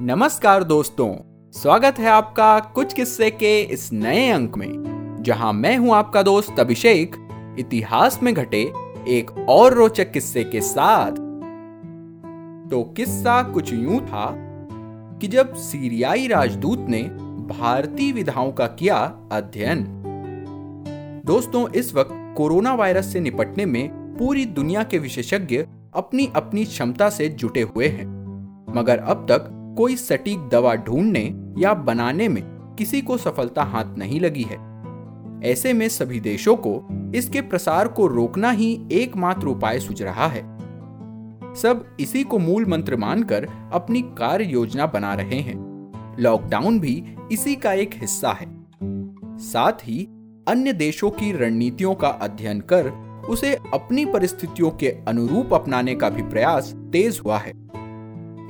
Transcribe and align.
नमस्कार 0.00 0.64
दोस्तों, 0.64 1.08
स्वागत 1.54 1.98
है 1.98 2.06
आपका 2.06 2.58
कुछ 2.74 2.92
किस्से 2.92 3.30
के 3.30 3.60
इस 3.62 3.92
नए 3.92 4.28
अंक 4.30 4.56
में, 4.56 5.22
जहाँ 5.22 5.52
मैं 5.52 5.76
हूँ 5.76 5.94
आपका 5.94 6.22
दोस्त 6.22 6.60
अभिषेक, 6.60 7.16
इतिहास 7.58 8.22
में 8.22 8.32
घटे 8.34 8.60
एक 9.08 9.30
और 9.48 9.74
रोचक 9.74 10.12
किस्से 10.12 10.44
के 10.44 10.60
साथ। 10.60 11.16
तो 12.70 12.82
किस्सा 12.96 13.42
कुछ 13.42 13.72
यूँ 13.72 14.00
था 14.00 14.34
कि 15.20 15.28
जब 15.28 15.54
सीरियाई 15.54 16.28
राजदूत 16.28 16.86
ने 16.88 17.02
भारतीय 17.48 18.12
विधाओं 18.12 18.52
का 18.52 18.66
किया 18.66 18.96
अध्ययन, 19.32 19.84
दोस्तों, 21.26 21.68
इस 21.70 21.94
वक्त 21.94 22.34
कोरोना 22.36 22.74
वायरस 22.74 23.12
से 23.12 23.20
निपटने 23.20 23.66
में 23.66 23.88
पूरी 24.18 24.44
दुनिया 24.44 24.82
के 24.82 24.98
विशेषज्ञ 24.98 25.64
अपनी 25.94 26.32
अपनी 26.36 26.64
क्षमता 26.64 27.10
से 27.10 27.28
जुटे 27.28 27.62
हुए 27.62 27.88
हैं। 27.88 28.06
मगर 28.76 28.98
अब 28.98 29.26
तक 29.30 29.54
कोई 29.78 29.96
सटीक 29.96 30.48
दवा 30.48 30.74
ढूँढने 30.74 31.52
या 31.58 31.74
बनाने 31.74 32.28
में 32.28 32.42
किसी 32.78 33.02
को 33.02 33.16
सफलता 33.16 33.62
हाथ 33.62 33.84
नहीं 33.98 34.20
लगी 34.20 34.42
है। 34.42 34.56
ऐसे 35.50 35.72
में 35.72 35.88
सभी 35.88 36.20
देशों 36.20 36.56
को 36.56 36.88
इसके 37.14 37.40
प्रसार 37.40 37.88
को 37.88 38.06
रोकना 38.06 38.50
ही 38.50 38.88
एकमात्र 38.92 39.46
उपाय 39.46 39.78
सूझ 39.78 40.02
रहा 40.02 40.26
है। 40.26 40.42
सब 41.54 41.96
इसी 42.00 42.24
को 42.24 42.38
मूल 42.38 42.66
मंत्र 42.66 42.96
मानकर 42.96 43.48
अपनी 43.72 44.02
कार्य 44.02 44.44
योजना 44.44 44.86
बना 44.86 45.14
रहे 45.14 45.40
हैं। 45.40 45.56
लॉकडाउन 46.18 46.80
भी 46.80 47.04
इसी 47.32 47.56
का 47.56 47.72
एक 47.72 47.90
हिस्सा 47.94 48.32
है। 48.32 48.46
साथ 49.38 49.72
ही 49.72 50.04
अन्य 50.48 50.72
देशों 50.72 51.10
की 51.10 51.32
रणनीतियों 51.32 51.94
का 51.94 52.08
अध्ययन 52.08 52.60
कर 52.60 52.90
उसे 53.28 53.54
अपनी 53.74 54.04
परिस्थितियों 54.04 54.70
के 54.70 54.88
अनुरूप 55.08 55.54
अपनाने 55.54 55.94
का 55.94 56.10
भी 56.10 56.22
प्रयास 56.22 56.72
तेज 56.92 57.20
हुआ 57.24 57.38
है। 57.38 57.67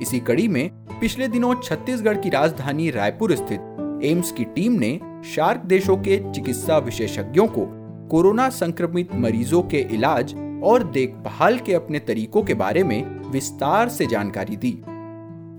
इसी 0.01 0.19
कड़ी 0.19 0.47
में 0.47 0.69
पिछले 1.01 1.27
दिनों 1.27 1.55
छत्तीसगढ़ 1.63 2.17
की 2.17 2.29
राजधानी 2.29 2.89
रायपुर 2.91 3.35
स्थित 3.35 3.59
एम्स 4.03 4.31
की 4.31 4.45
टीम 4.45 4.71
ने 4.71 4.99
शार्क 5.25 5.61
देशों 5.61 5.97
के 5.97 6.31
चिकित्सा 6.31 6.77
विशेषज्ञों 6.77 7.47
को 7.47 7.65
कोरोना 8.07 8.49
संक्रमित 8.49 9.15
मरीजों 9.15 9.61
के 9.61 9.77
इलाज 9.77 10.35
और 10.63 10.83
देखभाल 10.83 11.59
के 11.59 11.73
अपने 11.73 11.99
तरीकों 11.99 12.43
के 12.43 12.53
बारे 12.53 12.83
में 12.83 13.31
विस्तार 13.31 13.89
से 13.89 14.05
जानकारी 14.05 14.55
दी। 14.55 14.81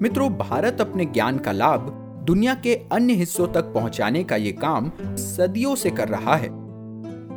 मित्रों, 0.03 0.31
भारत 0.31 0.81
अपने 0.81 1.05
ज्ञान 1.05 1.39
का 1.39 1.53
लाभ 1.53 1.97
दुनिया 2.27 2.55
के 2.55 2.75
अन्य 2.93 3.13
हिस्सों 3.13 3.49
तक 3.49 3.63
पहुँचाने 3.63 4.25
का 4.25 4.37
ये 4.37 4.53
काम 4.53 4.93
सदियों 5.05 5.75
से 5.75 5.91
कर 5.91 6.09
रहा 6.09 6.37
है। 6.37 6.49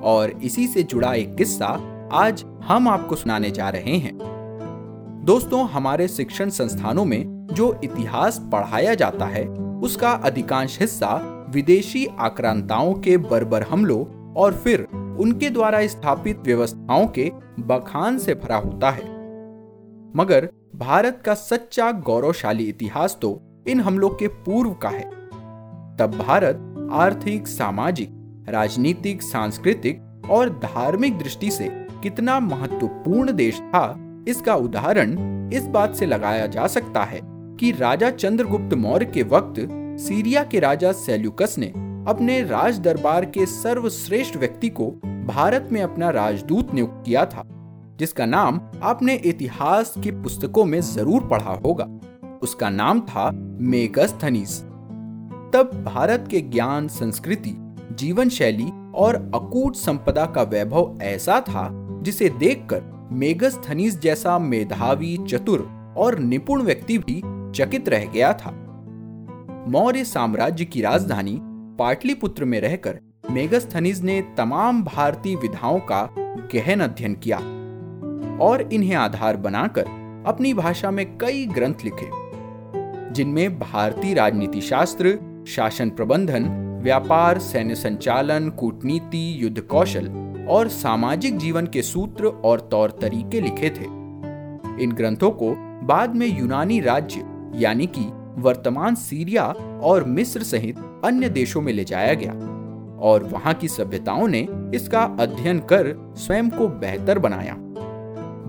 और 0.02 0.40
इसी 0.44 0.68
से 0.68 0.84
जुड़ा 0.84 1.14
एक 1.14 1.36
किस्सा 1.36 1.68
आज 2.14 2.46
हम 2.64 2.88
आपको 2.88 3.16
सुनाने 3.16 3.52
जा 3.52 3.70
रहे 3.70 3.98
हैं। 3.98 4.34
दोस्तों, 5.24 5.70
हमारे 5.70 6.08
शिक्षण 6.08 6.50
संस्थानों 6.50 7.06
में 7.06 7.48
जो 7.48 7.80
इतिहास 7.84 8.40
पढ़ाया 8.52 8.94
जाता 8.94 9.26
है, 9.26 9.46
उसका 9.84 10.12
अधिकांश 10.12 10.80
हिस्सा 10.80 11.46
विदेशी 11.50 12.06
आक्रांताओं 12.20 12.94
के 12.94 13.18
बर्बर 13.18 13.64
हमलों 13.64 14.34
और 14.34 14.54
फिर 14.54 14.82
उनके 15.20 15.50
द्वारा 15.50 15.88
स्थापित 15.88 16.40
व्यवस्थाओं 16.40 17.08
के 17.08 17.32
बखान 17.60 18.18
से 18.18 18.36
भरा 18.36 18.56
होता 18.56 18.92
है। 18.92 19.06
मगर 20.16 20.50
भारत 20.76 21.22
का 21.26 21.34
सच्चा 21.34 21.92
गौरवशाली 21.92 22.64
इतिहास 22.64 23.18
तो 23.22 23.64
इन 23.68 23.80
हमलों 23.80 24.10
के 24.10 24.28
पूर्व 24.28 24.74
का 24.74 24.90
है। 24.90 25.10
तब 25.98 26.24
भारत 26.28 26.90
आर्थिक, 26.92 27.48
सामाजिक, 27.48 28.10
राजनीतिक, 28.50 29.22
सांस्कृतिक 29.22 30.28
और 30.30 30.50
धार्मिक 30.50 31.18
दृष्टि 31.18 31.52
से 31.52 31.70
कितना 32.04 32.40
महत्वपूर्ण 32.40 33.34
देश 33.34 33.60
था 33.60 34.10
इसका 34.28 34.56
उदाहरण 34.56 35.18
इस 35.54 35.68
बात 35.68 35.96
से 35.96 36.06
लगाया 36.06 36.48
जा 36.48 36.68
सकता 36.68 37.04
है 37.04 37.20
कि 37.60 37.72
राजा 37.72 38.10
चंद्रगुप्त 38.10 38.74
मौर्य 38.74 39.06
के 39.06 39.24
वक्त 39.24 39.56
सीरिया 40.00 40.44
के 40.44 40.60
राजा 40.60 40.92
सेल्यूकस 40.92 41.56
ने 41.58 41.68
अपने 42.08 42.42
राज 42.44 42.80
दरबार 42.80 43.26
के 43.26 43.46
सर्वश्रेष्ठ 43.46 44.38
व्यक्ति 44.38 44.70
को 44.70 44.86
भारत 45.28 45.70
में 45.72 45.82
अपना 45.82 46.10
राजदूत 46.10 46.74
नियुक्त 46.74 47.04
किया 47.06 47.26
था, 47.26 47.44
जिसका 48.00 48.26
नाम 48.26 48.60
आपने 48.84 49.14
इतिहास 49.16 49.94
की 50.04 50.12
पुस्तकों 50.12 50.66
में 50.66 50.80
ज़रूर 50.82 51.28
पढ़ा 51.28 51.54
होगा। 51.66 51.88
उसका 52.44 52.70
नाम 52.70 53.00
था 53.02 53.30
मेगस्थनीस। 53.62 54.60
तब 55.54 55.84
भारत 55.86 56.28
के 56.32 56.42
ज्ञान, 56.42 56.88
संस्कृति 56.88 57.56
जीवन 57.92 58.30
शैली 58.30 58.70
और 58.96 59.16
अकूट 59.36 59.76
संपदा 59.76 60.26
का 60.26 60.44
वैभव 60.44 60.98
ऐसा 61.02 61.40
था 61.40 61.70
जिसे 62.04 62.30
देखकर 62.30 62.93
मेगस्थनीस 63.14 64.00
जैसा 64.00 64.38
मेधावी, 64.40 65.18
चतुर 65.28 65.60
और 65.98 66.18
निपुण 66.20 66.62
व्यक्ति 66.62 66.98
भी 66.98 67.22
चकित 67.56 67.90
रह 67.90 68.06
गया 68.06 68.32
था। 68.34 68.52
मौर्य 69.68 70.04
साम्राज्य 70.04 70.66
की 70.66 70.82
राजधानी 70.82 71.38
पाटलिपुत्र 71.80 72.46
में 72.46 72.60
रहकर 72.62 73.00
मेगस्थनीज 73.32 74.02
ने 74.02 74.20
तमाम 74.38 74.84
भारतीय 74.84 75.36
विधाओं 75.36 75.80
का 75.80 76.02
गहन 76.54 76.80
अध्ययन 76.80 77.16
किया 77.16 77.38
और 78.38 78.70
इन्हें 78.74 78.96
आधार 78.96 79.38
बनाकर 79.38 79.86
अपनी 80.28 80.54
भाषा 80.54 80.92
में 80.92 81.06
कई 81.18 81.46
ग्रंथ 81.46 81.86
लिखे, 81.86 82.10
जिनमें 83.14 83.60
भारतीय 83.60 84.14
राजनीति 84.14 84.62
शास्त्र, 84.62 85.18
शासन 85.48 85.90
प्रबंधन, 85.90 86.50
व्यापार, 86.84 87.40
सैन्य 87.40 87.76
संचालन, 87.76 88.50
कूटनीति, 88.50 89.44
युद्ध 89.44 89.62
कौशल 89.62 90.10
और 90.50 90.68
सामाजिक 90.68 91.38
जीवन 91.38 91.68
के 91.68 91.82
सूत्र 91.82 92.26
और 92.26 92.60
तौर 92.60 92.92
तरीके 93.02 93.42
लिखे 93.42 93.70
थे। 93.70 93.86
इन 94.84 94.92
ग्रंथों 94.92 95.32
को 95.32 95.54
बाद 95.86 96.16
में 96.16 96.40
यूनानी 96.40 96.80
राज्य, 96.80 97.24
यानी 97.56 97.86
कि 97.88 98.02
वर्तमान 98.42 98.96
सीरिया 98.96 99.44
और 99.84 100.04
मिस्र 100.04 100.44
सहित 100.44 100.78
अन्य 101.06 101.30
देशों 101.30 101.62
में 101.62 101.74
ले 101.74 101.84
जाया 101.84 102.14
गया 102.14 102.32
और 103.00 103.24
वहाँ 103.24 103.54
की 103.54 103.68
सभ्यताओं 103.68 104.28
ने 104.28 104.48
इसका 104.76 105.04
अध्ययन 105.20 105.60
कर 105.60 106.14
स्वयं 106.18 106.50
को 106.50 106.68
बेहतर 106.68 107.20
बनाया। 107.20 107.56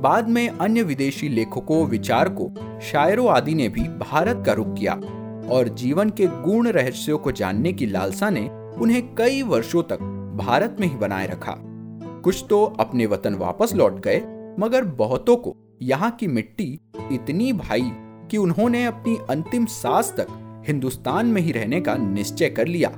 बाद 0.00 0.28
में 0.28 0.49
अन्य 0.49 0.83
विदेशी 0.83 1.28
लेखकों, 1.28 1.87
विचारकों, 1.87 2.81
शायरों 2.81 3.28
आदि 3.28 3.54
ने 3.54 3.69
भी 3.69 3.83
भारत 3.83 4.43
का 4.47 4.53
रुख 4.53 4.75
किया 4.75 4.93
और 5.50 5.69
जीवन 5.69 6.10
के 6.10 6.27
गुण 6.27 6.69
रहस्यों 6.69 7.19
को 7.19 7.33
जानने 7.33 7.72
की 7.72 7.87
लालसा 7.87 8.31
ने 8.31 8.49
उन्हें 8.78 9.15
कई 9.15 9.43
वर्षों 9.43 9.83
तक 9.83 9.99
भारत 10.37 10.77
में 10.81 10.87
ही 10.88 10.97
बनाए 10.97 11.27
रखा। 11.27 11.56
कुछ 12.24 12.44
तो 12.50 12.64
अपने 12.80 13.06
वतन 13.06 13.34
वापस 13.34 13.74
लौट 13.74 14.00
गए, 14.00 14.20
मगर 14.58 14.84
बहुतों 14.84 15.36
को 15.36 15.56
यहाँ 15.82 16.10
की 16.10 16.26
मिट्टी 16.26 16.80
इतनी 17.12 17.52
भाई 17.52 17.90
कि 18.30 18.36
उन्होंने 18.36 18.84
अपनी 18.84 19.16
अंतिम 19.30 19.66
सांस 19.66 20.12
तक 20.20 20.26
हिंदुस्तान 20.66 21.26
में 21.26 21.40
ही 21.42 21.52
रहने 21.52 21.80
का 21.80 21.94
निश्चय 21.94 22.48
कर 22.48 22.66
लिया। 22.66 22.90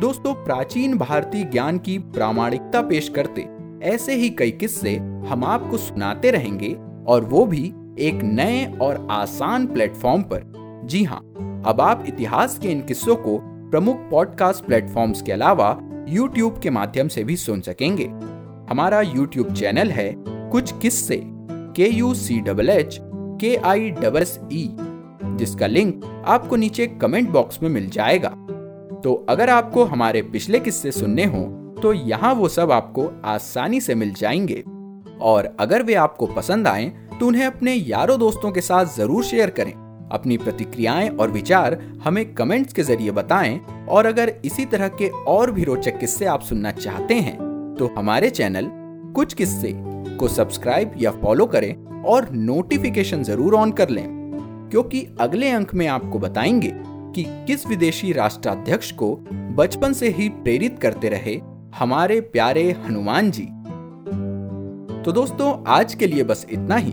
दोस्तों, 0.00 0.34
प्राचीन 0.34 0.98
भारतीय 0.98 1.44
ज्ञान 1.44 1.78
की 1.78 1.98
प्रामाणिकता 1.98 2.80
पेश 2.82 3.08
करते 3.08 3.46
ऐसे 3.82 4.14
ही 4.14 4.30
कई 4.30 4.50
किस्से 4.50 4.96
हम 5.28 5.44
आपको 5.44 5.76
सुनाते 5.76 6.30
रहेंगे 6.30 6.74
और 7.06 7.24
वो 7.24 7.44
भी 7.46 7.66
एक 7.98 8.20
नए 8.22 8.64
और 8.82 9.06
आसान 9.10 9.66
प्लेटफॉर्म 9.66 10.22
पर। 10.22 10.42
जी 10.84 11.02
हाँ 11.04 11.20
अब 11.66 11.80
आप 11.80 12.04
इतिहास 12.08 12.58
के 12.58 12.68
इन 12.68 12.80
किस्सों 12.80 13.16
को 13.16 13.38
प्रमुख 13.70 13.96
पॉडकास्ट 14.10 14.64
प्लेटफॉर्म्स 14.64 15.22
के 15.22 15.32
अलावा 15.32 15.72
YouTube 16.12 16.60
के 16.62 16.70
माध्यम 16.70 17.08
से 17.08 17.24
भी 17.24 17.36
सुन 17.36 17.60
सकेंगे। 17.60 18.04
हमारा 18.70 19.00
यूट्यूब 19.00 19.52
चैनल 19.54 19.90
है 19.90 20.14
कुछ 20.18 20.72
किस्से 20.80 21.20
के 21.76 21.88
यू 21.88 22.12
सी 22.14 22.40
डबल 22.40 22.70
एच 22.70 22.98
के 23.40 23.54
आई 23.56 23.90
डबल 23.90 24.26
ई 24.52 24.68
जिसका 25.36 25.66
लिंक 25.66 26.04
आपको 26.26 26.56
नीचे 26.56 26.86
कमेंट 27.02 27.28
बॉक्स 27.30 27.62
में 27.62 27.68
मिल 27.70 27.88
जाएगा। 27.90 28.28
तो 29.04 29.14
अगर 29.28 29.50
आपको 29.50 29.84
हमारे 29.84 30.22
पिछले 30.22 30.60
किस्से 30.60 30.92
सुनने 30.92 31.24
हो 31.24 31.44
तो 31.82 31.92
यहाँ 31.92 32.34
वो 32.34 32.48
सब 32.48 32.72
आपको 32.72 33.10
आसानी 33.24 33.80
से 33.80 33.94
मिल 33.94 34.12
जाएँगे। 34.12 34.62
और 35.20 35.56
अगर 35.60 35.82
वे 35.82 35.94
आपको 35.94 36.26
पसंद 36.26 36.68
आए 36.68 36.92
तो 37.20 37.26
उन्हें 37.26 37.46
अपने 37.46 37.74
यारों 37.74 38.18
दोस्तों 38.18 38.50
के 38.50 38.60
साथ 38.60 38.96
ज़रूर 38.96 39.24
शेयर 39.24 39.50
करें। 39.50 39.72
अपनी 40.12 40.36
प्रतिक्रियाएँ 40.36 41.08
और 41.10 41.30
विचार 41.30 41.78
हमें 42.04 42.24
कमेंट्स 42.34 42.72
के 42.72 42.82
ज़रिए 42.82 43.10
बताएँ, 43.10 43.60
और 43.88 44.06
अगर 44.06 44.32
इसी 44.44 44.64
तरह 44.64 44.88
के 44.90 45.08
और 45.28 45.50
भी 45.50 45.64
रोचक 45.64 45.98
किस्से 45.98 46.26
आप 46.26 46.42
सुनना 46.42 46.70
चाहते 46.70 47.14
हैं 47.14 47.36
तो 47.78 47.90
हमारे 47.96 48.30
चैनल 48.30 48.68
कुछ 49.14 49.34
किस्से 49.34 49.72
को 50.16 50.28
सब्सक्राइब 50.28 50.94
या 50.98 51.10
फॉलो 51.12 51.46
करें 51.46 51.74
और 52.04 52.28
नोटिफिकेशन 52.30 53.22
ज़रूर 53.22 53.54
ऑन 53.54 53.72
कर 53.72 53.88
लें, 53.88 54.06
क्योंकि 54.70 55.06
अगले 55.20 55.50
अंक 55.50 55.74
में 55.74 55.86
आपको 55.86 56.18
बताएँगे 56.18 56.72
कि 57.14 57.24
किस 57.46 57.66
विदेशी 57.66 58.12
राष्ट्राध्यक्ष 58.12 58.90
को 58.92 59.14
बचपन 59.56 59.92
से 59.92 60.08
ही 60.08 60.28
प्रेरित 60.28 60.78
करते 60.78 61.08
रहे 61.08 61.40
हमारे 61.74 62.20
प्यारे 62.22 62.70
हनुमान 62.86 63.30
जी। 63.30 63.44
तो 65.02 65.12
दोस्तों, 65.12 65.52
आज 65.66 65.94
के 65.94 66.06
लिए 66.06 66.24
बस 66.24 66.46
इतना 66.50 66.76
ही। 66.76 66.92